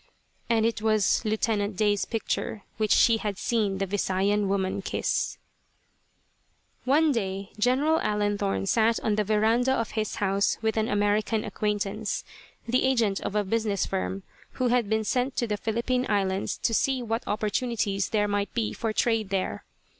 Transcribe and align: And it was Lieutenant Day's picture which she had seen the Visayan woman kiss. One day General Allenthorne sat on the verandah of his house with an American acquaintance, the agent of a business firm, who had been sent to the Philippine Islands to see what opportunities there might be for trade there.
And 0.49 0.65
it 0.65 0.81
was 0.81 1.23
Lieutenant 1.25 1.77
Day's 1.77 2.05
picture 2.05 2.63
which 2.77 2.89
she 2.91 3.17
had 3.17 3.37
seen 3.37 3.77
the 3.77 3.85
Visayan 3.85 4.47
woman 4.49 4.81
kiss. 4.81 5.37
One 6.85 7.11
day 7.11 7.51
General 7.59 7.99
Allenthorne 8.01 8.65
sat 8.65 8.99
on 9.01 9.13
the 9.13 9.23
verandah 9.23 9.73
of 9.75 9.91
his 9.91 10.15
house 10.15 10.57
with 10.59 10.75
an 10.75 10.89
American 10.89 11.43
acquaintance, 11.45 12.23
the 12.67 12.83
agent 12.83 13.19
of 13.21 13.35
a 13.35 13.43
business 13.43 13.85
firm, 13.85 14.23
who 14.53 14.69
had 14.69 14.89
been 14.89 15.03
sent 15.03 15.35
to 15.35 15.45
the 15.45 15.55
Philippine 15.55 16.07
Islands 16.09 16.57
to 16.63 16.73
see 16.73 17.03
what 17.03 17.21
opportunities 17.27 18.09
there 18.09 18.27
might 18.27 18.51
be 18.55 18.73
for 18.73 18.91
trade 18.93 19.29
there. 19.29 19.65